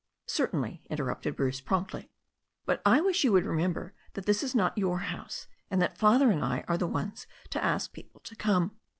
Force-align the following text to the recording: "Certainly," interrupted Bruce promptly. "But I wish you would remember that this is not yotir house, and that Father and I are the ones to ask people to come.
"Certainly," 0.25 0.81
interrupted 0.89 1.35
Bruce 1.35 1.61
promptly. 1.61 2.09
"But 2.65 2.81
I 2.87 3.01
wish 3.01 3.23
you 3.23 3.31
would 3.33 3.45
remember 3.45 3.93
that 4.13 4.25
this 4.25 4.41
is 4.41 4.55
not 4.55 4.75
yotir 4.75 5.01
house, 5.03 5.47
and 5.69 5.79
that 5.79 5.99
Father 5.99 6.31
and 6.31 6.43
I 6.43 6.63
are 6.67 6.75
the 6.79 6.87
ones 6.87 7.27
to 7.51 7.63
ask 7.63 7.93
people 7.93 8.19
to 8.21 8.35
come. 8.35 8.71